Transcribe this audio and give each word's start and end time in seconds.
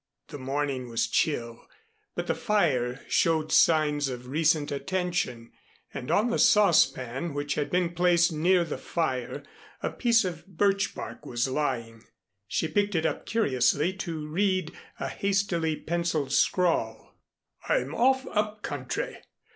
The 0.29 0.39
morning 0.39 0.89
was 0.89 1.05
chill, 1.05 1.67
but 2.15 2.25
the 2.25 2.33
fire 2.33 3.05
showed 3.07 3.51
signs 3.51 4.09
of 4.09 4.25
recent 4.29 4.71
attention 4.71 5.51
and 5.93 6.09
on 6.09 6.31
the 6.31 6.39
saucepan 6.39 7.35
which 7.35 7.53
had 7.53 7.69
been 7.69 7.91
placed 7.93 8.33
near 8.33 8.63
the 8.63 8.79
fire 8.79 9.43
a 9.83 9.91
piece 9.91 10.25
of 10.25 10.47
birch 10.47 10.95
bark 10.95 11.23
was 11.23 11.47
lying. 11.47 12.03
She 12.47 12.67
picked 12.67 12.95
it 12.95 13.05
up 13.05 13.27
curiously 13.27 13.93
to 13.97 14.27
read 14.27 14.75
a 14.99 15.07
hastily 15.07 15.75
pencilled 15.75 16.31
scrawl: 16.31 17.19
"I'm 17.69 17.93
off 17.93 18.25
up 18.25 18.63
country. 18.63 19.17